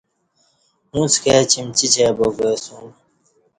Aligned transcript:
اݩڅ 0.95 1.13
کائ 1.23 1.41
چِمچچ 1.51 1.95
آئی 2.03 2.11
با 2.17 2.27
کہ 2.35 2.45
اسیوم۔ 2.53 2.85